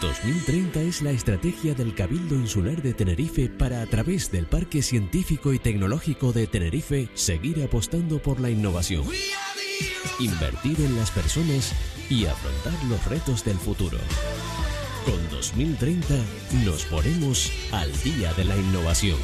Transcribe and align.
2030 0.00 0.82
es 0.82 1.02
la 1.02 1.10
estrategia 1.10 1.74
del 1.74 1.94
Cabildo 1.94 2.34
Insular 2.34 2.82
de 2.82 2.92
Tenerife 2.92 3.48
para, 3.48 3.80
a 3.80 3.86
través 3.86 4.30
del 4.30 4.46
Parque 4.46 4.82
Científico 4.82 5.52
y 5.54 5.58
Tecnológico 5.58 6.32
de 6.32 6.46
Tenerife, 6.46 7.08
seguir 7.14 7.62
apostando 7.64 8.18
por 8.20 8.38
la 8.38 8.50
innovación, 8.50 9.04
invertir 10.20 10.80
en 10.80 10.94
las 10.94 11.10
personas 11.10 11.72
y 12.10 12.26
afrontar 12.26 12.84
los 12.84 13.04
retos 13.06 13.44
del 13.44 13.56
futuro. 13.56 13.98
Con 15.06 15.30
2030 15.30 16.14
nos 16.64 16.84
ponemos 16.84 17.50
al 17.72 17.90
día 18.02 18.34
de 18.34 18.44
la 18.44 18.56
innovación. 18.56 19.18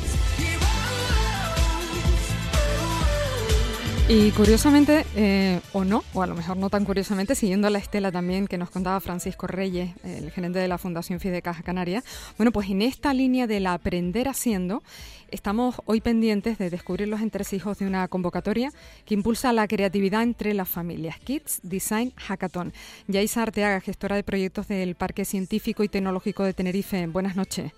Y 4.06 4.32
curiosamente, 4.32 5.06
eh, 5.16 5.60
o 5.72 5.82
no, 5.82 6.04
o 6.12 6.22
a 6.22 6.26
lo 6.26 6.34
mejor 6.34 6.58
no 6.58 6.68
tan 6.68 6.84
curiosamente, 6.84 7.34
siguiendo 7.34 7.70
la 7.70 7.78
estela 7.78 8.12
también 8.12 8.46
que 8.46 8.58
nos 8.58 8.68
contaba 8.68 9.00
Francisco 9.00 9.46
Reyes, 9.46 9.92
el 10.04 10.30
gerente 10.30 10.58
de 10.58 10.68
la 10.68 10.76
Fundación 10.76 11.20
Fide 11.20 11.40
Caja 11.40 11.62
Canaria, 11.62 12.04
bueno, 12.36 12.52
pues 12.52 12.68
en 12.68 12.82
esta 12.82 13.14
línea 13.14 13.46
del 13.46 13.66
aprender 13.66 14.28
haciendo, 14.28 14.82
estamos 15.30 15.76
hoy 15.86 16.02
pendientes 16.02 16.58
de 16.58 16.68
descubrir 16.68 17.08
los 17.08 17.22
entresijos 17.22 17.78
de 17.78 17.86
una 17.86 18.06
convocatoria 18.08 18.70
que 19.06 19.14
impulsa 19.14 19.54
la 19.54 19.66
creatividad 19.66 20.22
entre 20.22 20.52
las 20.52 20.68
familias, 20.68 21.18
Kids 21.20 21.60
Design 21.62 22.12
Hackathon. 22.16 22.74
Yaisa 23.08 23.42
Arteaga, 23.42 23.80
gestora 23.80 24.16
de 24.16 24.22
proyectos 24.22 24.68
del 24.68 24.96
Parque 24.96 25.24
Científico 25.24 25.82
y 25.82 25.88
Tecnológico 25.88 26.44
de 26.44 26.52
Tenerife, 26.52 27.06
buenas 27.06 27.36
noches. 27.36 27.72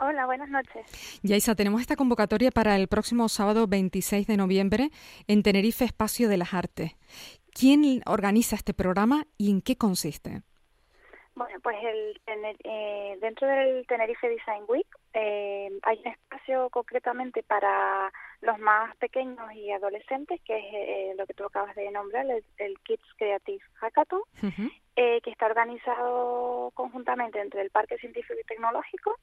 Hola, 0.00 0.26
buenas 0.26 0.48
noches. 0.48 1.20
Yaisa, 1.22 1.56
tenemos 1.56 1.80
esta 1.80 1.96
convocatoria 1.96 2.52
para 2.52 2.76
el 2.76 2.86
próximo 2.86 3.28
sábado 3.28 3.66
26 3.66 4.28
de 4.28 4.36
noviembre 4.36 4.90
en 5.26 5.42
Tenerife 5.42 5.84
Espacio 5.84 6.28
de 6.28 6.36
las 6.36 6.54
Artes. 6.54 6.92
¿Quién 7.52 8.02
organiza 8.06 8.54
este 8.54 8.74
programa 8.74 9.24
y 9.36 9.50
en 9.50 9.60
qué 9.60 9.76
consiste? 9.76 10.42
Bueno, 11.34 11.58
pues 11.62 11.76
el, 11.84 12.20
eh, 12.64 13.18
dentro 13.20 13.46
del 13.46 13.86
Tenerife 13.86 14.28
Design 14.28 14.64
Week 14.68 14.86
eh, 15.14 15.70
hay 15.82 16.00
un 16.04 16.12
espacio 16.12 16.68
concretamente 16.70 17.44
para 17.44 18.12
los 18.40 18.58
más 18.58 18.96
pequeños 18.96 19.52
y 19.52 19.70
adolescentes, 19.70 20.40
que 20.42 20.58
es 20.58 20.64
eh, 20.72 21.14
lo 21.16 21.26
que 21.26 21.34
tú 21.34 21.44
acabas 21.44 21.74
de 21.76 21.90
nombrar, 21.90 22.26
el, 22.58 22.78
Kids 22.80 23.14
Creative 23.16 23.64
Hackathon, 23.74 24.22
que 24.96 25.30
está 25.30 25.46
organizado 25.46 26.72
conjuntamente 26.74 27.40
entre 27.40 27.62
el 27.62 27.70
Parque 27.70 27.98
Científico 27.98 28.34
y 28.40 28.44
Tecnológico 28.44 29.16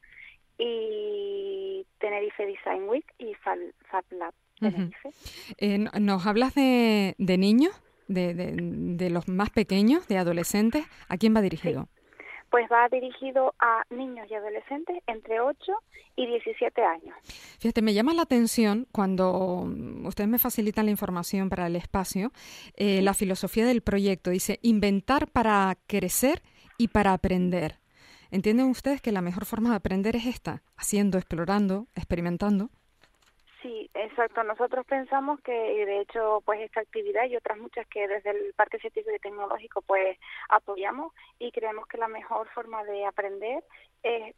y 0.57 1.85
Tenerife 1.99 2.45
Design 2.45 2.87
Week 2.87 3.05
y 3.17 3.33
Fab, 3.35 3.57
Lab 4.11 4.33
Tenerife. 4.59 5.09
Eh, 5.57 5.77
¿Nos 5.99 6.25
hablas 6.25 6.53
de, 6.55 7.15
de 7.17 7.37
niños, 7.37 7.81
de, 8.07 8.33
de, 8.33 9.09
los 9.09 9.27
más 9.27 9.49
pequeños, 9.49 10.07
de 10.07 10.17
adolescentes? 10.17 10.85
¿A 11.09 11.17
quién 11.17 11.35
va 11.35 11.41
dirigido? 11.41 11.87
Pues 12.49 12.67
va 12.71 12.87
dirigido 12.89 13.53
a 13.59 13.83
niños 13.89 14.27
y 14.29 14.35
adolescentes 14.35 15.03
entre 15.07 15.41
8 15.41 15.57
y 16.15 16.27
17 16.27 16.81
años. 16.81 17.15
Fíjate, 17.59 17.81
me 17.81 17.93
llama 17.93 18.13
la 18.13 18.21
atención 18.21 18.87
cuando 18.91 19.67
ustedes 20.03 20.29
me 20.29 20.39
facilitan 20.39 20.85
la 20.85 20.91
información 20.91 21.49
para 21.49 21.67
el 21.67 21.75
espacio, 21.75 22.31
eh, 22.75 23.01
la 23.01 23.13
filosofía 23.13 23.65
del 23.65 23.81
proyecto 23.81 24.29
dice 24.29 24.59
inventar 24.61 25.27
para 25.27 25.75
crecer 25.87 26.41
y 26.77 26.89
para 26.89 27.13
aprender. 27.13 27.79
¿Entienden 28.36 28.69
ustedes 28.69 29.02
que 29.02 29.14
la 29.14 29.22
mejor 29.22 29.45
forma 29.45 29.69
de 29.69 29.78
aprender 29.78 30.17
es 30.17 30.25
esta? 30.25 30.61
Haciendo, 30.75 31.17
explorando, 31.17 31.88
experimentando. 31.95 32.67
Sí, 33.61 33.89
exacto. 33.94 34.44
Nosotros 34.44 34.86
pensamos 34.86 35.39
que, 35.39 35.53
de 35.53 36.02
hecho, 36.02 36.41
pues 36.44 36.59
esta 36.59 36.81
actividad 36.81 37.30
y 37.30 37.38
otras 37.38 37.58
muchas 37.58 37.88
que 37.88 38.09
desde 38.09 38.31
el 38.31 38.53
Parque 38.53 38.78
Científico 38.80 39.16
y 39.16 39.19
Tecnológico 39.19 39.81
pues 39.83 40.17
apoyamos 40.50 41.13
y 41.39 41.50
creemos 41.53 41.88
que 41.88 41.97
la 41.97 42.09
mejor 42.09 42.50
forma 42.50 42.83
de 42.83 43.06
aprender 43.06 43.63
es, 44.03 44.36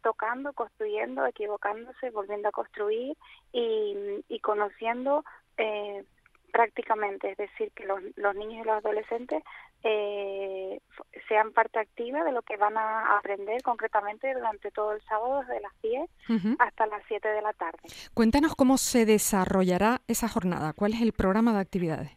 tocando, 0.00 0.52
construyendo, 0.52 1.26
equivocándose, 1.26 2.10
volviendo 2.10 2.50
a 2.50 2.52
construir 2.52 3.16
y, 3.52 3.96
y 4.28 4.38
conociendo 4.38 5.24
eh, 5.58 6.04
prácticamente, 6.50 7.30
es 7.30 7.36
decir, 7.36 7.72
que 7.72 7.84
los, 7.84 8.00
los 8.16 8.34
niños 8.34 8.64
y 8.64 8.66
los 8.66 8.76
adolescentes 8.76 9.42
eh, 9.82 10.80
sean 11.28 11.52
parte 11.52 11.78
activa 11.78 12.22
de 12.24 12.32
lo 12.32 12.42
que 12.42 12.56
van 12.56 12.76
a 12.76 13.16
aprender 13.16 13.62
concretamente 13.62 14.32
durante 14.34 14.70
todo 14.70 14.92
el 14.92 15.02
sábado 15.02 15.40
desde 15.40 15.60
las 15.60 15.72
10 15.82 16.10
hasta 16.58 16.86
las 16.86 17.02
7 17.08 17.28
de 17.28 17.42
la 17.42 17.52
tarde. 17.52 17.78
Cuéntanos 18.14 18.54
cómo 18.54 18.76
se 18.76 19.06
desarrollará 19.06 20.00
esa 20.06 20.28
jornada, 20.28 20.72
cuál 20.74 20.92
es 20.94 21.00
el 21.00 21.12
programa 21.12 21.52
de 21.52 21.60
actividades. 21.60 22.10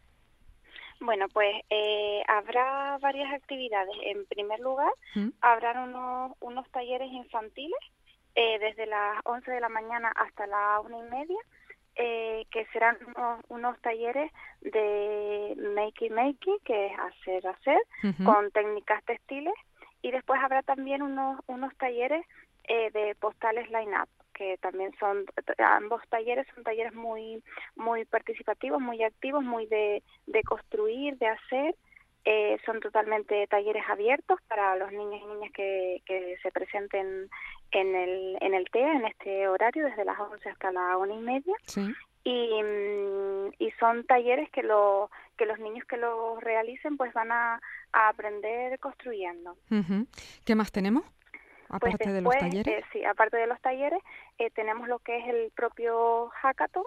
Bueno, 1.00 1.28
pues 1.34 1.54
eh, 1.70 2.22
habrá 2.28 2.98
varias 3.00 3.34
actividades. 3.34 3.94
En 4.04 4.26
primer 4.26 4.60
lugar, 4.60 4.92
habrá 5.42 5.84
unos, 5.84 6.32
unos 6.40 6.70
talleres 6.72 7.12
infantiles 7.12 7.80
eh, 8.36 8.58
desde 8.60 8.86
las 8.86 9.20
11 9.26 9.52
de 9.52 9.60
la 9.60 9.70
mañana 9.70 10.12
hasta 10.16 10.48
la 10.48 10.80
una 10.80 10.98
y 10.98 11.10
media 11.10 11.40
eh, 11.96 12.46
que 12.52 12.66
serán 12.74 12.98
unos, 13.50 13.80
talleres 13.82 14.32
de 14.62 15.56
makey 15.76 16.10
makey, 16.10 16.58
que 16.66 16.88
es 16.88 16.94
hacer 17.00 17.48
hacer, 17.48 17.80
con 18.24 18.52
técnicas 18.52 19.04
textiles, 19.06 19.54
y 20.02 20.12
después 20.12 20.40
habrá 20.44 20.62
también 20.64 21.02
unos, 21.02 21.40
unos 21.48 21.76
talleres 21.78 22.26
eh, 22.66 22.92
de 22.92 23.16
postales 23.16 23.70
line-up 23.70 24.10
que 24.34 24.58
también 24.58 24.92
son 25.00 25.26
ambos 25.60 26.02
talleres 26.10 26.48
son 26.56 26.64
talleres 26.64 26.94
muy 26.94 27.44
muy 27.76 28.04
participativos 28.06 28.82
muy 28.82 29.04
activos 29.04 29.44
muy 29.44 29.68
de, 29.68 30.02
de 30.28 30.44
construir 30.44 31.18
de 31.18 31.28
hacer. 31.28 31.76
Eh, 32.26 32.58
son 32.66 32.80
totalmente 32.80 33.46
talleres 33.48 33.84
abiertos 33.90 34.40
para 34.48 34.78
los 34.78 34.94
niños 34.94 35.22
y 35.22 35.26
niñas 35.26 35.52
que, 35.54 36.02
que 36.06 36.38
se 36.42 36.52
presenten 36.52 37.30
en 37.74 37.96
el, 37.96 38.38
en 38.42 38.54
el 38.54 38.70
TEA, 38.70 38.94
en 38.94 39.06
este 39.06 39.48
horario, 39.48 39.86
desde 39.86 40.06
las 40.06 40.20
11 40.20 40.50
hasta 40.50 40.72
la 40.72 40.98
una 40.98 41.14
y 41.14 41.22
media. 41.22 41.56
Y, 42.24 42.64
mm, 42.64 43.54
y 43.60 43.72
son 43.80 44.06
talleres 44.06 44.50
que, 44.52 44.64
lo, 44.64 45.10
que 45.38 45.46
los 45.46 45.60
niños 45.60 45.86
que 45.86 45.98
los 45.98 46.42
realicen 46.42 46.96
pues 46.96 47.14
van 47.14 47.32
a, 47.32 47.62
aprender 47.92 48.80
construyendo. 48.80 49.56
¿Qué 50.46 50.56
más 50.56 50.72
tenemos? 50.72 51.04
Pues 51.80 51.94
aparte 51.96 52.12
de 52.12 52.22
los 52.22 52.38
talleres. 52.38 52.68
Eh, 52.68 52.86
sí, 52.92 53.06
aparte 53.06 53.38
de 53.38 53.48
los 53.48 53.60
talleres, 53.62 54.02
eh, 54.38 54.50
tenemos 54.52 54.88
lo 54.88 55.00
que 55.00 55.18
es 55.18 55.28
el 55.28 55.52
propio 55.52 56.30
hackathon, 56.42 56.84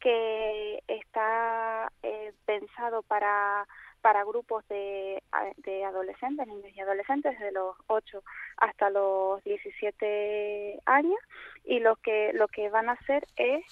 que 0.00 0.82
está 0.86 1.90
eh, 2.02 2.32
pensado 2.44 3.02
para 3.02 3.66
para 4.04 4.22
grupos 4.22 4.68
de, 4.68 5.22
de 5.64 5.82
adolescentes, 5.82 6.46
niños 6.46 6.70
y 6.74 6.80
adolescentes, 6.80 7.38
desde 7.38 7.52
los 7.52 7.74
8 7.86 8.22
hasta 8.58 8.90
los 8.90 9.42
17 9.44 10.78
años, 10.84 11.18
y 11.64 11.80
lo 11.80 11.96
que, 11.96 12.34
lo 12.34 12.46
que 12.48 12.68
van 12.68 12.90
a 12.90 12.98
hacer 13.00 13.26
es 13.36 13.64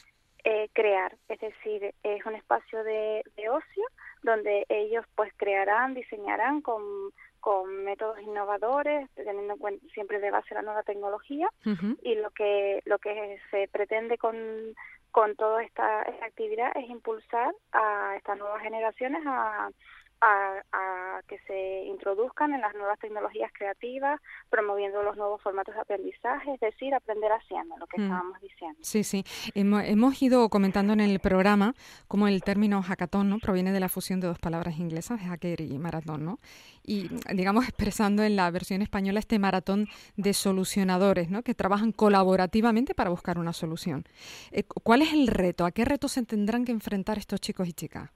eh, 0.45 0.71
crear, 0.73 1.15
es 1.29 1.39
decir, 1.39 1.95
es 2.03 2.25
un 2.25 2.35
espacio 2.35 2.83
de, 2.83 3.23
de 3.37 3.51
ocio 3.51 3.85
donde 4.23 4.65
ellos 4.71 5.05
pues 5.17 5.31
crearán, 5.37 5.93
diseñarán 5.93 6.63
con, 6.63 6.83
con 7.41 7.85
métodos 7.85 8.19
innovadores, 8.23 9.11
teniendo 9.15 9.53
en 9.53 9.59
cuenta 9.59 9.87
siempre 9.93 10.19
de 10.19 10.31
base 10.31 10.55
la 10.55 10.63
nueva 10.63 10.83
tecnología 10.83 11.51
y 12.03 12.15
lo 12.15 12.31
que 12.31 12.81
lo 12.87 12.99
que 12.99 13.39
se 13.51 13.69
pretende 13.69 14.17
con 14.17 14.35
con 15.13 15.37
toda 15.37 15.63
esta, 15.63 16.03
esta 16.03 16.25
actividad 16.25 16.73
es 16.75 16.89
impulsar 16.89 17.55
a 17.73 18.17
estas 18.17 18.39
nuevas 18.39 18.63
generaciones 18.63 19.23
a, 19.27 19.71
a, 20.23 21.21
que 21.29 21.39
se 21.47 21.85
introduzcan 21.87 22.55
en 22.55 22.61
las 22.61 22.75
nuevas 22.75 22.99
tecnologías 22.99 23.51
creativas, 23.53 24.21
promoviendo 24.51 25.03
los 25.03 25.17
nuevos 25.17 25.41
formatos 25.43 25.75
de 25.75 25.81
aprendizaje, 25.81 26.55
es 26.55 26.61
decir, 26.61 26.95
aprender 26.95 27.31
haciendo, 27.33 27.77
lo 27.77 27.87
que 27.87 28.01
mm. 28.01 28.05
estábamos 28.05 28.41
diciendo. 28.41 28.79
Sí, 28.83 29.05
sí. 29.05 29.25
Hemos, 29.55 30.23
ido 30.23 30.49
comentando 30.49 30.93
en 30.93 31.01
el 31.01 31.21
programa 31.21 31.75
cómo 32.09 32.29
el 32.29 32.43
término 32.43 32.83
hackathon 32.83 33.29
¿no? 33.29 33.39
proviene 33.39 33.73
de 33.73 33.81
la 33.81 33.89
fusión 33.89 34.21
de 34.21 34.29
dos 34.29 34.39
palabras 34.39 34.79
inglesas, 34.79 35.21
hacker 35.21 35.61
y 35.61 35.79
maratón, 35.79 36.25
¿no? 36.25 36.39
Y, 36.85 37.09
digamos, 37.35 37.65
expresando 37.65 38.23
en 38.23 38.37
la 38.37 38.51
versión 38.51 38.83
española 38.83 39.21
este 39.21 39.39
maratón 39.39 39.89
de 40.17 40.35
solucionadores, 40.35 41.31
¿no? 41.31 41.43
Que 41.43 41.55
trabajan 41.55 41.93
colaborativamente 41.93 42.95
para 42.95 43.11
buscar 43.11 43.39
una 43.39 43.53
solución. 43.53 44.05
Eh, 44.51 44.65
¿Cuál 44.65 45.03
es 45.03 45.13
el 45.13 45.29
reto? 45.29 45.65
¿A 45.65 45.73
qué 45.73 45.85
reto 45.85 46.09
se 46.09 46.25
tendrán 46.25 46.65
que 46.65 46.73
enfrentar 46.73 47.19
estos 47.19 47.41
chicos 47.41 47.69
y 47.69 47.73
chicas? 47.73 48.11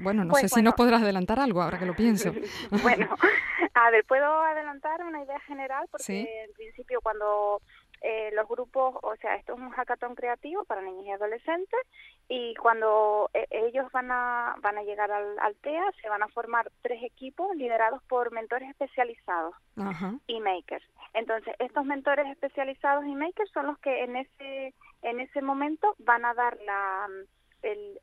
Bueno, 0.00 0.24
no 0.24 0.30
pues 0.30 0.42
sé 0.42 0.48
si 0.48 0.62
nos 0.62 0.74
podrás 0.74 1.02
adelantar 1.02 1.40
algo 1.40 1.62
ahora 1.62 1.78
que 1.78 1.86
lo 1.86 1.94
pienso. 1.94 2.32
bueno, 2.82 3.08
a 3.74 3.90
ver, 3.90 4.04
puedo 4.04 4.42
adelantar 4.42 5.04
una 5.04 5.22
idea 5.22 5.40
general 5.40 5.86
porque 5.90 6.44
en 6.44 6.52
principio 6.54 7.00
cuando 7.00 7.60
eh, 8.00 8.30
los 8.32 8.48
grupos, 8.48 8.96
o 9.02 9.16
sea, 9.16 9.34
esto 9.34 9.54
es 9.54 9.58
un 9.58 9.70
hackathon 9.70 10.14
creativo 10.14 10.64
para 10.64 10.82
niños 10.82 11.04
y 11.04 11.10
adolescentes 11.10 11.80
y 12.28 12.54
cuando 12.54 13.28
eh, 13.34 13.46
ellos 13.50 13.90
van 13.92 14.12
a 14.12 14.54
van 14.60 14.78
a 14.78 14.82
llegar 14.82 15.10
al, 15.10 15.36
al, 15.40 15.56
TEA 15.56 15.84
se 16.00 16.08
van 16.08 16.22
a 16.22 16.28
formar 16.28 16.70
tres 16.82 17.02
equipos 17.02 17.56
liderados 17.56 18.02
por 18.04 18.30
mentores 18.30 18.70
especializados 18.70 19.54
y 20.26 20.40
makers. 20.40 20.84
Entonces, 21.14 21.54
estos 21.58 21.84
mentores 21.84 22.26
especializados 22.28 23.04
y 23.04 23.14
makers 23.14 23.50
son 23.50 23.66
los 23.66 23.78
que 23.78 24.04
en 24.04 24.16
ese 24.16 24.74
en 25.02 25.20
ese 25.20 25.42
momento 25.42 25.96
van 25.98 26.24
a 26.24 26.34
dar 26.34 26.56
la 26.64 27.08
el 27.62 27.98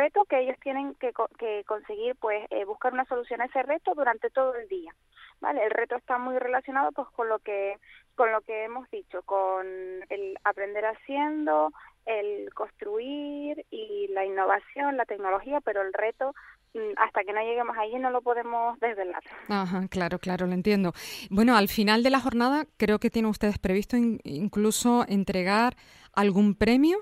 reto 0.00 0.24
que 0.24 0.40
ellos 0.40 0.56
tienen 0.62 0.94
que, 0.94 1.12
que 1.38 1.64
conseguir, 1.64 2.16
pues, 2.16 2.46
eh, 2.50 2.64
buscar 2.64 2.92
una 2.92 3.04
solución 3.04 3.40
a 3.40 3.46
ese 3.46 3.62
reto 3.62 3.94
durante 3.94 4.30
todo 4.30 4.54
el 4.54 4.68
día. 4.68 4.92
¿vale? 5.40 5.64
El 5.64 5.70
reto 5.70 5.96
está 5.96 6.18
muy 6.18 6.38
relacionado 6.38 6.92
pues 6.92 7.08
con 7.08 7.28
lo 7.28 7.38
que 7.38 7.76
con 8.14 8.32
lo 8.32 8.42
que 8.42 8.64
hemos 8.64 8.90
dicho, 8.90 9.22
con 9.22 9.66
el 10.10 10.36
aprender 10.44 10.84
haciendo, 10.84 11.72
el 12.04 12.52
construir 12.52 13.64
y 13.70 14.08
la 14.08 14.26
innovación, 14.26 14.98
la 14.98 15.06
tecnología, 15.06 15.60
pero 15.62 15.80
el 15.80 15.92
reto 15.94 16.34
mm, 16.74 16.98
hasta 16.98 17.24
que 17.24 17.32
no 17.32 17.40
lleguemos 17.40 17.78
allí 17.78 17.98
no 17.98 18.10
lo 18.10 18.20
podemos 18.20 18.78
desvelar. 18.80 19.22
Ajá, 19.48 19.88
claro, 19.88 20.18
claro, 20.18 20.46
lo 20.46 20.52
entiendo. 20.52 20.92
Bueno, 21.30 21.56
al 21.56 21.68
final 21.68 22.02
de 22.02 22.10
la 22.10 22.20
jornada 22.20 22.66
creo 22.76 22.98
que 22.98 23.08
tienen 23.08 23.30
ustedes 23.30 23.58
previsto 23.58 23.96
incluso 23.96 25.06
entregar 25.08 25.76
algún 26.12 26.54
premio. 26.54 26.98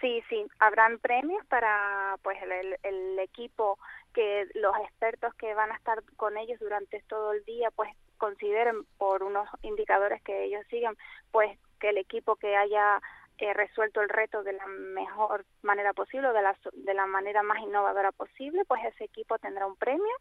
Sí, 0.00 0.22
sí, 0.30 0.46
habrán 0.58 0.98
premios 0.98 1.44
para 1.46 2.16
pues 2.22 2.38
el, 2.42 2.76
el, 2.82 3.18
equipo 3.18 3.78
que 4.14 4.48
los 4.54 4.74
expertos 4.78 5.34
que 5.34 5.52
van 5.52 5.70
a 5.70 5.76
estar 5.76 6.02
con 6.16 6.38
ellos 6.38 6.58
durante 6.58 7.02
todo 7.02 7.32
el 7.32 7.44
día 7.44 7.70
pues 7.70 7.90
consideren 8.16 8.84
por 8.96 9.22
unos 9.22 9.46
indicadores 9.62 10.22
que 10.22 10.44
ellos 10.44 10.64
sigan 10.70 10.96
pues 11.30 11.58
que 11.78 11.90
el 11.90 11.98
equipo 11.98 12.36
que 12.36 12.56
haya 12.56 13.00
eh, 13.40 13.54
resuelto 13.54 14.02
el 14.02 14.10
reto 14.10 14.42
de 14.42 14.52
la 14.52 14.66
mejor 14.66 15.46
manera 15.62 15.94
posible 15.94 16.28
o 16.28 16.32
de 16.34 16.42
la, 16.42 16.56
de 16.72 16.94
la 16.94 17.06
manera 17.06 17.42
más 17.42 17.58
innovadora 17.62 18.12
posible, 18.12 18.64
pues 18.66 18.84
ese 18.84 19.04
equipo 19.04 19.38
tendrá 19.38 19.66
un 19.66 19.76
premio 19.76 20.14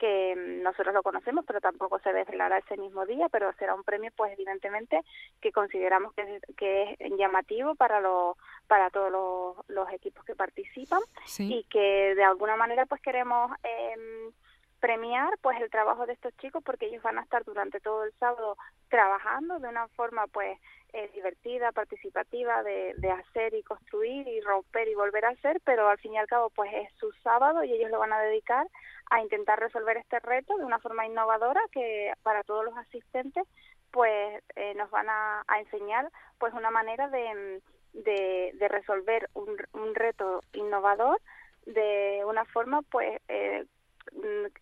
que 0.00 0.34
nosotros 0.62 0.94
lo 0.94 1.02
conocemos, 1.02 1.44
pero 1.46 1.60
tampoco 1.60 1.98
se 1.98 2.12
desvelará 2.12 2.58
ese 2.58 2.78
mismo 2.78 3.04
día, 3.04 3.28
pero 3.28 3.52
será 3.58 3.74
un 3.74 3.84
premio, 3.84 4.10
pues 4.16 4.32
evidentemente, 4.32 5.02
que 5.42 5.52
consideramos 5.52 6.14
que, 6.14 6.40
que 6.56 6.96
es 6.98 7.12
llamativo 7.18 7.74
para 7.74 8.00
los 8.00 8.36
para 8.66 8.88
todos 8.90 9.10
los, 9.10 9.68
los 9.68 9.92
equipos 9.92 10.24
que 10.24 10.34
participan 10.34 11.00
y 11.38 11.64
que 11.64 12.14
de 12.14 12.24
alguna 12.24 12.56
manera, 12.56 12.86
pues 12.86 13.02
queremos 13.02 13.50
eh, 13.64 14.30
premiar 14.80 15.28
pues 15.42 15.60
el 15.60 15.70
trabajo 15.70 16.06
de 16.06 16.14
estos 16.14 16.34
chicos 16.38 16.62
porque 16.64 16.86
ellos 16.86 17.02
van 17.02 17.18
a 17.18 17.22
estar 17.22 17.44
durante 17.44 17.80
todo 17.80 18.04
el 18.04 18.12
sábado 18.14 18.56
trabajando 18.88 19.58
de 19.58 19.68
una 19.68 19.88
forma 19.88 20.26
pues 20.28 20.58
eh, 20.92 21.10
divertida, 21.14 21.70
participativa 21.72 22.62
de, 22.62 22.94
de 22.96 23.10
hacer 23.10 23.54
y 23.54 23.62
construir 23.62 24.26
y 24.26 24.40
romper 24.40 24.88
y 24.88 24.94
volver 24.94 25.24
a 25.24 25.30
hacer, 25.30 25.60
pero 25.64 25.88
al 25.88 25.98
fin 25.98 26.14
y 26.14 26.18
al 26.18 26.26
cabo 26.26 26.50
pues 26.50 26.72
es 26.72 26.88
su 26.98 27.12
sábado 27.22 27.62
y 27.62 27.72
ellos 27.72 27.90
lo 27.90 27.98
van 27.98 28.12
a 28.12 28.20
dedicar 28.20 28.66
a 29.10 29.20
intentar 29.20 29.58
resolver 29.58 29.96
este 29.96 30.18
reto 30.20 30.56
de 30.56 30.64
una 30.64 30.78
forma 30.78 31.06
innovadora 31.06 31.60
que 31.72 32.12
para 32.22 32.42
todos 32.42 32.64
los 32.64 32.76
asistentes 32.76 33.46
pues 33.90 34.42
eh, 34.56 34.74
nos 34.74 34.90
van 34.90 35.08
a, 35.08 35.44
enseñar 35.58 36.08
pues 36.38 36.54
una 36.54 36.70
manera 36.70 37.08
de, 37.08 37.60
de, 37.92 38.52
de 38.54 38.68
resolver 38.68 39.28
un, 39.34 39.56
un 39.72 39.94
reto 39.94 40.42
innovador 40.52 41.20
de 41.66 42.22
una 42.24 42.44
forma 42.46 42.82
pues 42.82 43.20
eh, 43.28 43.66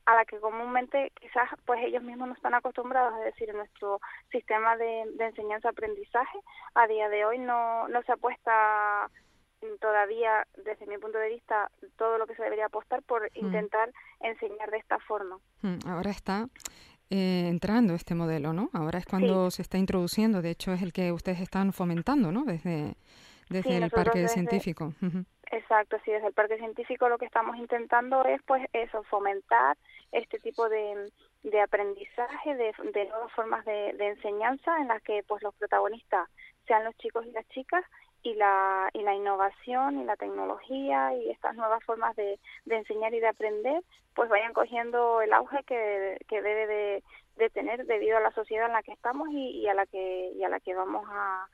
a 0.04 0.14
la 0.14 0.24
que 0.24 0.40
comúnmente 0.40 1.12
quizás 1.20 1.48
pues 1.64 1.80
ellos 1.82 2.02
mismos 2.02 2.28
no 2.28 2.34
están 2.34 2.54
acostumbrados, 2.54 3.18
es 3.18 3.24
decir, 3.26 3.54
nuestro 3.54 4.00
sistema 4.30 4.76
de, 4.76 5.02
enseñanza-aprendizaje 5.18 6.38
a 6.74 6.86
día 6.86 7.08
de 7.08 7.24
hoy 7.24 7.38
no, 7.38 7.88
no 7.88 8.02
se 8.02 8.12
apuesta 8.12 9.10
todavía, 9.80 10.46
desde 10.64 10.86
mi 10.86 10.98
punto 10.98 11.18
de 11.18 11.28
vista, 11.28 11.70
todo 11.96 12.18
lo 12.18 12.26
que 12.26 12.34
se 12.34 12.42
debería 12.42 12.66
apostar 12.66 13.02
por 13.02 13.22
mm. 13.24 13.44
intentar 13.46 13.92
enseñar 14.20 14.70
de 14.70 14.78
esta 14.78 14.98
forma. 15.00 15.38
Mm, 15.62 15.78
ahora 15.86 16.10
está 16.10 16.48
eh, 17.10 17.46
entrando 17.48 17.94
este 17.94 18.14
modelo, 18.14 18.52
¿no? 18.52 18.70
Ahora 18.72 18.98
es 18.98 19.06
cuando 19.06 19.50
se 19.50 19.62
está 19.62 19.78
introduciendo, 19.78 20.42
de 20.42 20.50
hecho 20.50 20.72
es 20.72 20.82
el 20.82 20.92
que 20.92 21.12
ustedes 21.12 21.40
están 21.40 21.72
fomentando, 21.72 22.32
¿no? 22.32 22.44
Desde, 22.44 22.94
desde 23.48 23.78
el 23.78 23.90
parque 23.90 24.28
científico. 24.28 24.92
Exacto, 25.50 25.96
sí, 26.04 26.10
desde 26.10 26.26
el 26.26 26.34
Parque 26.34 26.58
Científico 26.58 27.08
lo 27.08 27.16
que 27.16 27.24
estamos 27.24 27.56
intentando 27.56 28.22
es 28.24 28.42
pues 28.42 28.66
eso, 28.74 29.02
fomentar 29.04 29.78
este 30.12 30.38
tipo 30.40 30.68
de, 30.68 31.10
de 31.42 31.60
aprendizaje, 31.60 32.54
de, 32.54 32.74
de 32.92 33.08
nuevas 33.08 33.32
formas 33.32 33.64
de, 33.64 33.94
de, 33.94 34.08
enseñanza 34.08 34.76
en 34.78 34.88
las 34.88 35.02
que 35.02 35.22
pues 35.26 35.42
los 35.42 35.54
protagonistas 35.54 36.28
sean 36.66 36.84
los 36.84 36.94
chicos 36.98 37.24
y 37.26 37.30
las 37.30 37.48
chicas 37.48 37.82
y 38.22 38.34
la, 38.34 38.90
y 38.92 39.02
la 39.02 39.14
innovación 39.14 40.00
y 40.00 40.04
la 40.04 40.16
tecnología 40.16 41.14
y 41.14 41.30
estas 41.30 41.54
nuevas 41.54 41.82
formas 41.84 42.16
de, 42.16 42.38
de 42.64 42.76
enseñar 42.76 43.14
y 43.14 43.20
de 43.20 43.28
aprender 43.28 43.82
pues 44.14 44.28
vayan 44.28 44.52
cogiendo 44.52 45.22
el 45.22 45.32
auge 45.32 45.62
que, 45.64 46.18
que 46.28 46.42
debe 46.42 46.66
de, 46.66 47.04
de 47.36 47.50
tener 47.50 47.86
debido 47.86 48.16
a 48.16 48.20
la 48.20 48.32
sociedad 48.32 48.66
en 48.66 48.72
la 48.72 48.82
que 48.82 48.92
estamos 48.92 49.28
y, 49.30 49.60
y 49.60 49.68
a 49.68 49.74
la 49.74 49.86
que 49.86 50.32
y 50.34 50.42
a 50.42 50.48
la 50.48 50.58
que 50.58 50.74
vamos 50.74 51.06
a, 51.08 51.46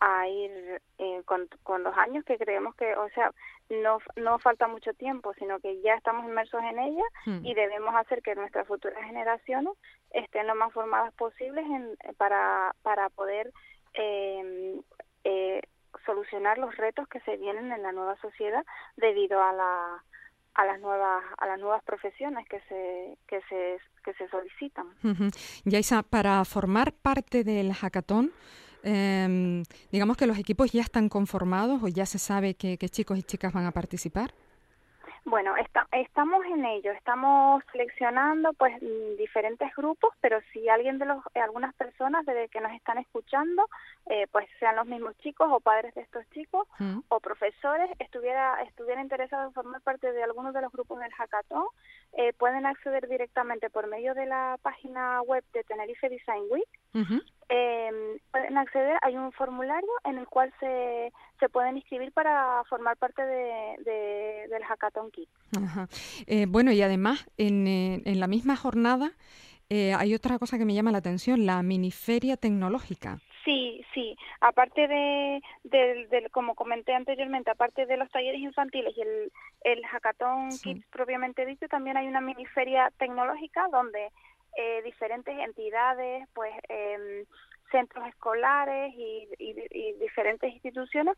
a 0.00 0.28
ir 0.28 0.80
eh, 0.98 1.22
con, 1.24 1.48
con, 1.62 1.82
los 1.82 1.96
años 1.96 2.24
que 2.24 2.38
creemos 2.38 2.74
que, 2.76 2.94
o 2.96 3.08
sea, 3.10 3.32
no, 3.70 3.98
no 4.16 4.38
falta 4.38 4.68
mucho 4.68 4.92
tiempo, 4.94 5.32
sino 5.34 5.58
que 5.60 5.80
ya 5.80 5.94
estamos 5.94 6.24
inmersos 6.24 6.62
en 6.62 6.78
ella 6.78 7.04
hmm. 7.26 7.44
y 7.44 7.54
debemos 7.54 7.94
hacer 7.94 8.22
que 8.22 8.34
nuestras 8.34 8.66
futuras 8.66 9.02
generaciones 9.04 9.74
estén 10.10 10.46
lo 10.46 10.54
más 10.54 10.72
formadas 10.72 11.12
posibles 11.14 11.64
en, 11.66 11.96
para, 12.16 12.74
para 12.82 13.08
poder 13.10 13.52
eh, 13.94 14.80
eh, 15.24 15.62
solucionar 16.04 16.58
los 16.58 16.76
retos 16.76 17.08
que 17.08 17.20
se 17.20 17.36
vienen 17.36 17.72
en 17.72 17.82
la 17.82 17.92
nueva 17.92 18.16
sociedad 18.20 18.64
debido 18.96 19.42
a 19.42 19.52
la 19.52 20.04
a 20.54 20.64
las 20.64 20.80
nuevas 20.80 21.22
a 21.38 21.46
las 21.46 21.58
nuevas 21.60 21.82
profesiones 21.84 22.46
que 22.48 22.60
se 22.68 23.16
que 23.26 23.40
se 23.48 23.78
que 24.04 24.12
se 24.14 24.28
solicitan. 24.28 24.86
Yaisa, 25.64 26.02
para 26.02 26.44
formar 26.44 26.92
parte 26.92 27.44
del 27.44 27.72
hackathon 27.72 28.32
eh, 28.84 29.62
digamos 29.90 30.16
que 30.16 30.26
los 30.26 30.38
equipos 30.38 30.72
ya 30.72 30.82
están 30.82 31.08
conformados 31.08 31.82
o 31.82 31.88
ya 31.88 32.06
se 32.06 32.18
sabe 32.18 32.54
qué 32.54 32.76
chicos 32.88 33.18
y 33.18 33.22
chicas 33.22 33.52
van 33.52 33.66
a 33.66 33.72
participar. 33.72 34.32
Bueno, 35.28 35.52
estamos 35.92 36.42
en 36.46 36.64
ello, 36.64 36.90
estamos 36.92 37.62
seleccionando 37.70 38.54
pues 38.54 38.74
diferentes 39.18 39.74
grupos, 39.76 40.14
pero 40.22 40.40
si 40.52 40.70
alguien 40.70 40.98
de 40.98 41.04
los, 41.04 41.18
eh, 41.34 41.40
algunas 41.40 41.74
personas 41.74 42.24
de 42.24 42.48
que 42.48 42.62
nos 42.62 42.72
están 42.72 42.96
escuchando, 42.96 43.68
eh, 44.06 44.26
pues 44.32 44.48
sean 44.58 44.76
los 44.76 44.86
mismos 44.86 45.18
chicos 45.18 45.48
o 45.50 45.60
padres 45.60 45.94
de 45.94 46.00
estos 46.00 46.24
chicos 46.30 46.66
mm. 46.78 47.00
o 47.08 47.20
profesores, 47.20 47.90
estuviera, 47.98 48.62
estuviera 48.62 49.02
interesado 49.02 49.48
en 49.48 49.52
formar 49.52 49.82
parte 49.82 50.10
de 50.12 50.22
algunos 50.22 50.54
de 50.54 50.62
los 50.62 50.72
grupos 50.72 50.98
del 50.98 51.12
hackathon, 51.12 51.66
eh, 52.14 52.32
pueden 52.32 52.64
acceder 52.64 53.06
directamente 53.06 53.68
por 53.68 53.86
medio 53.86 54.14
de 54.14 54.24
la 54.24 54.58
página 54.62 55.20
web 55.20 55.44
de 55.52 55.62
Tenerife 55.64 56.08
Design 56.08 56.44
Week. 56.50 56.68
Em, 57.50 58.18
pueden 58.30 58.58
acceder, 58.58 58.98
hay 59.02 59.16
un 59.16 59.32
formulario 59.32 59.88
en 60.04 60.18
el 60.18 60.26
cual 60.26 60.52
se, 60.60 61.12
se 61.38 61.48
pueden 61.48 61.76
inscribir 61.76 62.12
para 62.12 62.62
formar 62.68 62.96
parte 62.96 63.24
de, 63.24 63.76
del 64.58 64.66
Hackathon 64.66 65.10
Kit. 65.10 65.28
Eh, 66.26 66.46
bueno, 66.48 66.72
y 66.72 66.82
además, 66.82 67.26
en, 67.38 67.66
eh, 67.66 68.02
en 68.04 68.20
la 68.20 68.26
misma 68.26 68.56
jornada 68.56 69.12
eh, 69.70 69.94
hay 69.94 70.14
otra 70.14 70.38
cosa 70.38 70.58
que 70.58 70.64
me 70.64 70.74
llama 70.74 70.92
la 70.92 70.98
atención, 70.98 71.46
la 71.46 71.62
miniferia 71.62 72.36
tecnológica. 72.36 73.18
Sí, 73.44 73.82
sí. 73.94 74.16
Aparte 74.40 74.88
de, 74.88 75.40
de, 75.64 76.28
como 76.30 76.54
comenté 76.54 76.94
anteriormente, 76.94 77.50
aparte 77.50 77.86
de 77.86 77.96
los 77.96 78.10
talleres 78.10 78.40
infantiles 78.40 78.94
y 78.96 79.02
el, 79.02 79.32
el 79.62 79.86
Hackathon 79.86 80.50
Kids 80.62 80.86
propiamente 80.90 81.46
dicho, 81.46 81.66
también 81.68 81.96
hay 81.96 82.06
una 82.06 82.20
miniferia 82.20 82.90
tecnológica 82.98 83.66
donde 83.70 84.10
eh, 84.56 84.82
diferentes 84.84 85.38
entidades, 85.38 86.28
pues 86.34 86.52
eh, 86.68 87.24
centros 87.70 88.06
escolares 88.08 88.94
y, 88.94 89.28
y, 89.38 89.92
diferentes 90.00 90.52
instituciones 90.52 91.16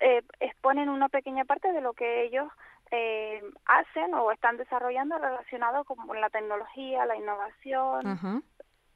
eh, 0.00 0.22
exponen 0.40 0.88
una 0.88 1.08
pequeña 1.08 1.44
parte 1.44 1.72
de 1.72 1.80
lo 1.80 1.92
que 1.92 2.24
ellos 2.24 2.48
eh, 2.90 3.42
hacen 3.64 4.14
o 4.14 4.30
están 4.30 4.56
desarrollando 4.56 5.18
relacionado 5.18 5.84
con 5.84 6.20
la 6.20 6.30
tecnología, 6.30 7.06
la 7.06 7.16
innovación. 7.16 8.42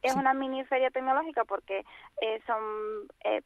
Es 0.02 0.14
una 0.14 0.32
mini 0.32 0.64
feria 0.64 0.90
tecnológica 0.90 1.44
porque 1.44 1.84
eh, 2.22 2.40
son 2.46 2.62
eh, 3.24 3.42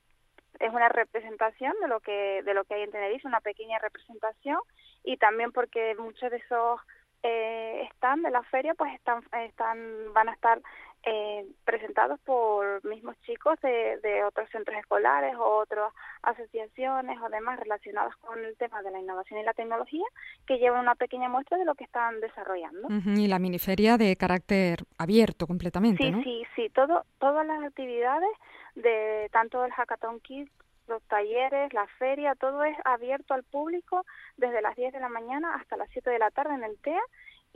es 0.60 0.72
una 0.72 0.88
representación 0.88 1.72
de 1.80 1.88
lo 1.88 2.00
que 2.00 2.42
de 2.44 2.54
lo 2.54 2.64
que 2.64 2.74
hay 2.74 2.82
en 2.82 2.92
Tenerife, 2.92 3.26
una 3.26 3.40
pequeña 3.40 3.78
representación. 3.78 4.58
Y 5.02 5.16
también 5.16 5.52
porque 5.52 5.94
muchos 5.98 6.30
de 6.30 6.36
esos 6.36 6.80
eh, 7.22 7.88
están 7.90 8.22
de 8.22 8.30
la 8.30 8.42
feria 8.44 8.74
pues 8.74 8.94
están 8.94 9.22
están 9.32 10.12
van 10.12 10.28
a 10.28 10.32
estar 10.32 10.60
eh, 11.06 11.44
presentados 11.64 12.18
por 12.20 12.84
mismos 12.84 13.16
chicos 13.22 13.60
de, 13.60 13.98
de 14.02 14.24
otros 14.24 14.48
centros 14.50 14.76
escolares 14.78 15.34
o 15.36 15.58
otras 15.58 15.92
asociaciones 16.22 17.18
o 17.20 17.28
demás 17.28 17.60
relacionadas 17.60 18.16
con 18.16 18.42
el 18.44 18.56
tema 18.56 18.82
de 18.82 18.90
la 18.90 19.00
innovación 19.00 19.40
y 19.40 19.44
la 19.44 19.52
tecnología 19.52 20.04
que 20.46 20.58
llevan 20.58 20.80
una 20.80 20.94
pequeña 20.94 21.28
muestra 21.28 21.58
de 21.58 21.64
lo 21.64 21.74
que 21.74 21.84
están 21.84 22.20
desarrollando. 22.20 22.88
Y 23.16 23.28
la 23.28 23.38
miniferia 23.38 23.98
de 23.98 24.16
carácter 24.16 24.84
abierto 24.98 25.46
completamente, 25.46 26.04
sí, 26.04 26.10
¿no? 26.10 26.22
Sí, 26.22 26.44
sí, 26.56 26.70
todo, 26.70 27.04
todas 27.18 27.46
las 27.46 27.62
actividades 27.62 28.30
de 28.74 29.28
tanto 29.32 29.64
el 29.64 29.72
Hackathon 29.72 30.20
Kids 30.20 30.50
los 30.88 31.02
talleres, 31.04 31.72
la 31.72 31.86
feria, 31.98 32.34
todo 32.34 32.64
es 32.64 32.76
abierto 32.84 33.34
al 33.34 33.42
público 33.42 34.04
desde 34.36 34.60
las 34.62 34.76
10 34.76 34.92
de 34.92 35.00
la 35.00 35.08
mañana 35.08 35.54
hasta 35.54 35.76
las 35.76 35.88
7 35.90 36.10
de 36.10 36.18
la 36.18 36.30
tarde 36.30 36.54
en 36.54 36.64
el 36.64 36.78
TEA 36.78 37.00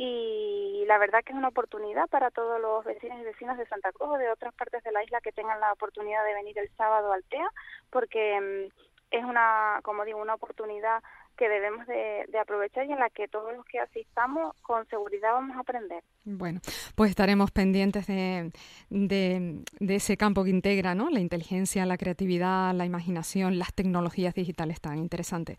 y 0.00 0.84
la 0.86 0.96
verdad 0.96 1.24
que 1.24 1.32
es 1.32 1.38
una 1.38 1.48
oportunidad 1.48 2.08
para 2.08 2.30
todos 2.30 2.60
los 2.60 2.84
vecinos 2.84 3.18
y 3.20 3.24
vecinas 3.24 3.58
de 3.58 3.66
Santa 3.66 3.90
Cruz 3.90 4.10
o 4.10 4.18
de 4.18 4.30
otras 4.30 4.54
partes 4.54 4.82
de 4.84 4.92
la 4.92 5.02
isla 5.02 5.20
que 5.20 5.32
tengan 5.32 5.58
la 5.58 5.72
oportunidad 5.72 6.24
de 6.24 6.34
venir 6.34 6.56
el 6.56 6.70
sábado 6.76 7.12
al 7.12 7.24
TEA 7.24 7.50
porque 7.90 8.40
mm, 8.40 8.72
es 9.10 9.24
una, 9.24 9.80
como 9.82 10.04
digo, 10.04 10.20
una 10.20 10.34
oportunidad 10.34 11.02
que 11.38 11.48
debemos 11.48 11.86
de, 11.86 12.26
aprovechar 12.38 12.84
y 12.86 12.92
en 12.92 12.98
la 12.98 13.08
que 13.10 13.28
todos 13.28 13.56
los 13.56 13.64
que 13.64 13.78
asistamos 13.78 14.54
con 14.62 14.86
seguridad 14.88 15.32
vamos 15.32 15.56
a 15.56 15.60
aprender. 15.60 16.02
Bueno, 16.24 16.60
pues 16.94 17.10
estaremos 17.10 17.50
pendientes 17.52 18.06
de, 18.06 18.50
de, 18.90 19.94
ese 19.94 20.16
campo 20.16 20.44
que 20.44 20.50
integra 20.50 20.94
¿no? 20.94 21.08
la 21.10 21.20
inteligencia, 21.20 21.86
la 21.86 21.96
creatividad, 21.96 22.74
la 22.74 22.84
imaginación, 22.84 23.58
las 23.58 23.72
tecnologías 23.72 24.34
digitales 24.34 24.80
tan 24.80 24.98
interesantes. 24.98 25.56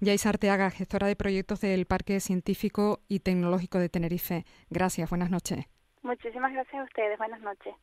Yais 0.00 0.26
Arteaga, 0.26 0.70
gestora 0.70 1.06
de 1.06 1.16
proyectos 1.16 1.60
del 1.60 1.86
Parque 1.86 2.20
Científico 2.20 3.00
y 3.08 3.20
Tecnológico 3.20 3.78
de 3.78 3.88
Tenerife. 3.88 4.44
Gracias, 4.70 5.08
buenas 5.08 5.30
noches. 5.30 5.64
Muchísimas 6.02 6.52
gracias 6.52 6.74
a 6.74 6.84
ustedes, 6.84 7.16
buenas 7.16 7.40
noches. 7.40 7.74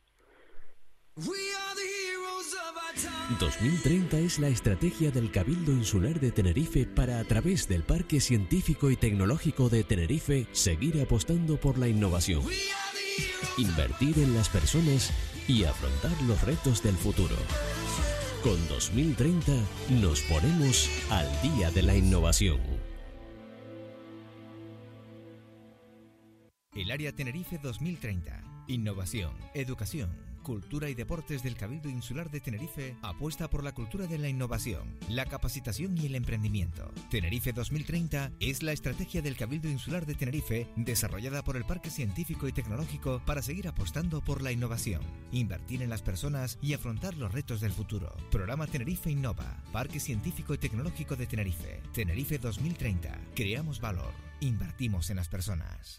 2030 3.40 4.18
es 4.18 4.38
la 4.38 4.48
estrategia 4.48 5.10
del 5.10 5.30
Cabildo 5.30 5.72
Insular 5.72 6.20
de 6.20 6.30
Tenerife 6.30 6.86
para 6.86 7.20
a 7.20 7.24
través 7.24 7.66
del 7.68 7.82
Parque 7.82 8.20
Científico 8.20 8.90
y 8.90 8.96
Tecnológico 8.96 9.68
de 9.68 9.82
Tenerife 9.82 10.46
seguir 10.52 11.00
apostando 11.00 11.58
por 11.58 11.78
la 11.78 11.88
innovación, 11.88 12.42
invertir 13.56 14.18
en 14.18 14.34
las 14.34 14.48
personas 14.48 15.12
y 15.48 15.64
afrontar 15.64 16.12
los 16.22 16.42
retos 16.42 16.82
del 16.82 16.96
futuro. 16.96 17.36
Con 18.42 18.68
2030 18.68 19.52
nos 20.00 20.20
ponemos 20.22 20.88
al 21.10 21.28
día 21.42 21.70
de 21.70 21.82
la 21.82 21.96
innovación. 21.96 22.60
El 26.74 26.90
Área 26.90 27.12
Tenerife 27.12 27.58
2030. 27.58 28.64
Innovación, 28.68 29.32
educación 29.54 30.29
Cultura 30.42 30.88
y 30.88 30.94
Deportes 30.94 31.42
del 31.42 31.56
Cabildo 31.56 31.88
Insular 31.88 32.30
de 32.30 32.40
Tenerife 32.40 32.96
apuesta 33.02 33.48
por 33.48 33.64
la 33.64 33.72
cultura 33.72 34.06
de 34.06 34.18
la 34.18 34.28
innovación, 34.28 34.96
la 35.08 35.26
capacitación 35.26 35.96
y 35.96 36.06
el 36.06 36.14
emprendimiento. 36.14 36.92
Tenerife 37.10 37.52
2030 37.52 38.32
es 38.40 38.62
la 38.62 38.72
estrategia 38.72 39.22
del 39.22 39.36
Cabildo 39.36 39.68
Insular 39.68 40.06
de 40.06 40.14
Tenerife 40.14 40.68
desarrollada 40.76 41.42
por 41.42 41.56
el 41.56 41.64
Parque 41.64 41.90
Científico 41.90 42.48
y 42.48 42.52
Tecnológico 42.52 43.22
para 43.26 43.42
seguir 43.42 43.68
apostando 43.68 44.22
por 44.22 44.42
la 44.42 44.52
innovación, 44.52 45.02
invertir 45.32 45.82
en 45.82 45.90
las 45.90 46.02
personas 46.02 46.58
y 46.62 46.74
afrontar 46.74 47.16
los 47.16 47.32
retos 47.32 47.60
del 47.60 47.72
futuro. 47.72 48.14
Programa 48.30 48.66
Tenerife 48.66 49.10
Innova, 49.10 49.62
Parque 49.72 50.00
Científico 50.00 50.54
y 50.54 50.58
Tecnológico 50.58 51.16
de 51.16 51.26
Tenerife. 51.26 51.82
Tenerife 51.92 52.38
2030. 52.38 53.18
Creamos 53.34 53.80
valor. 53.80 54.12
Invertimos 54.40 55.10
en 55.10 55.16
las 55.16 55.28
personas. 55.28 55.98